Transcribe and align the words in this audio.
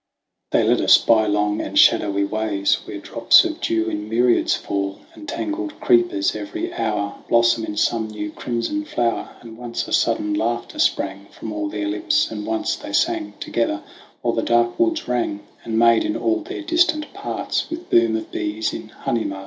They 0.49 0.63
led 0.63 0.81
us 0.81 0.97
by 0.97 1.27
long 1.27 1.61
and 1.61 1.77
shadowy 1.77 2.23
ways 2.23 2.79
Where 2.85 2.97
drops 2.97 3.45
of 3.45 3.61
dew 3.61 3.87
in 3.87 4.09
myriads 4.09 4.55
fall, 4.55 5.01
And 5.13 5.29
tangled 5.29 5.79
creepers 5.79 6.35
every 6.35 6.73
hour 6.73 7.17
Blossom 7.29 7.63
in 7.65 7.77
some 7.77 8.07
new 8.07 8.31
crimson 8.31 8.83
flower, 8.83 9.35
And 9.41 9.57
once 9.59 9.87
a 9.87 9.93
sudden 9.93 10.33
laughter 10.33 10.79
sprang 10.79 11.27
From 11.29 11.53
all 11.53 11.69
their 11.69 11.87
lips, 11.87 12.31
and 12.31 12.47
once 12.47 12.75
they 12.75 12.93
sang 12.93 13.35
Together, 13.39 13.83
while 14.23 14.33
the 14.33 14.41
dark 14.41 14.79
woods 14.79 15.07
rang, 15.07 15.41
And 15.63 15.77
made 15.77 16.03
in 16.03 16.17
all 16.17 16.39
their 16.39 16.63
distant 16.63 17.13
parts, 17.13 17.69
With 17.69 17.91
boom 17.91 18.15
of 18.15 18.31
bees 18.31 18.73
in 18.73 18.87
honey 18.89 19.23
marts, 19.23 19.29
VOL. 19.33 19.39